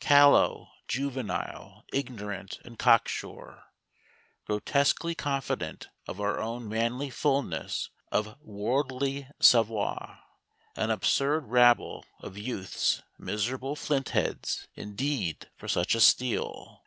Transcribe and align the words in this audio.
Callow, 0.00 0.72
juvenile, 0.88 1.84
ignorant, 1.92 2.58
and 2.64 2.76
cocksure 2.76 3.62
grotesquely 4.44 5.14
confident 5.14 5.86
of 6.08 6.20
our 6.20 6.40
own 6.40 6.68
manly 6.68 7.10
fulness 7.10 7.90
of 8.10 8.36
worldly 8.40 9.28
savoir 9.38 10.18
an 10.74 10.90
absurd 10.90 11.46
rabble 11.46 12.04
of 12.18 12.36
youths, 12.36 13.02
miserable 13.18 13.76
flint 13.76 14.08
heads 14.08 14.66
indeed 14.74 15.48
for 15.56 15.68
such 15.68 15.94
a 15.94 16.00
steel! 16.00 16.82